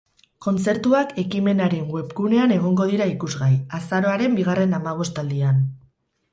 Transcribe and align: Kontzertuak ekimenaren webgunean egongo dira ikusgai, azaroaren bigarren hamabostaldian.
Kontzertuak 0.43 1.11
ekimenaren 1.23 1.83
webgunean 1.97 2.55
egongo 2.57 2.89
dira 2.93 3.09
ikusgai, 3.13 3.53
azaroaren 3.81 4.41
bigarren 4.43 4.77
hamabostaldian. 4.81 5.65